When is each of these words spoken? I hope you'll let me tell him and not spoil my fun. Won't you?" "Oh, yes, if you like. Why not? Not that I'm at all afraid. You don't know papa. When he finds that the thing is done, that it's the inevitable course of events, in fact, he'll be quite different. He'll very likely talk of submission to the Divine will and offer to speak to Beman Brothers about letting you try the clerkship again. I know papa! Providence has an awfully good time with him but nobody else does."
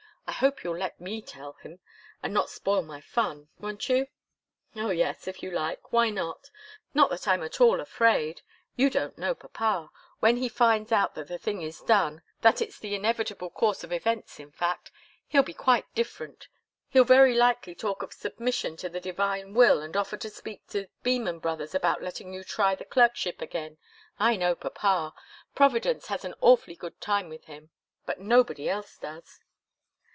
I 0.27 0.33
hope 0.45 0.63
you'll 0.63 0.77
let 0.77 0.99
me 0.99 1.21
tell 1.21 1.53
him 1.61 1.81
and 2.23 2.33
not 2.33 2.49
spoil 2.49 2.81
my 2.83 2.99
fun. 3.01 3.49
Won't 3.59 3.89
you?" 3.89 4.07
"Oh, 4.75 4.89
yes, 4.89 5.27
if 5.27 5.43
you 5.43 5.51
like. 5.51 5.91
Why 5.91 6.09
not? 6.09 6.49
Not 6.93 7.09
that 7.11 7.27
I'm 7.27 7.43
at 7.43 7.59
all 7.61 7.79
afraid. 7.81 8.41
You 8.77 8.89
don't 8.89 9.17
know 9.19 9.35
papa. 9.35 9.91
When 10.19 10.37
he 10.37 10.47
finds 10.49 10.89
that 10.89 11.13
the 11.15 11.37
thing 11.37 11.61
is 11.61 11.81
done, 11.81 12.23
that 12.41 12.59
it's 12.61 12.79
the 12.79 12.95
inevitable 12.95 13.49
course 13.51 13.83
of 13.83 13.91
events, 13.91 14.39
in 14.39 14.51
fact, 14.51 14.89
he'll 15.27 15.43
be 15.43 15.53
quite 15.53 15.93
different. 15.93 16.47
He'll 16.89 17.03
very 17.03 17.35
likely 17.35 17.75
talk 17.75 18.01
of 18.01 18.13
submission 18.13 18.77
to 18.77 18.89
the 18.89 19.01
Divine 19.01 19.53
will 19.53 19.79
and 19.81 19.95
offer 19.97 20.15
to 20.17 20.29
speak 20.29 20.65
to 20.69 20.87
Beman 21.03 21.37
Brothers 21.39 21.75
about 21.75 22.01
letting 22.01 22.33
you 22.33 22.43
try 22.45 22.73
the 22.73 22.85
clerkship 22.85 23.41
again. 23.41 23.77
I 24.17 24.37
know 24.37 24.55
papa! 24.55 25.13
Providence 25.53 26.07
has 26.07 26.23
an 26.25 26.33
awfully 26.41 26.77
good 26.77 26.99
time 27.01 27.27
with 27.29 27.45
him 27.45 27.69
but 28.05 28.21
nobody 28.21 28.69
else 28.69 28.97
does." 28.97 29.41